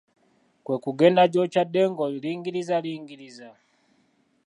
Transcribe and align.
Kwe 0.63 0.75
kugenda 0.83 1.21
gy'okyadde 1.33 1.81
ng'olingirizalingiriza. 1.91 3.49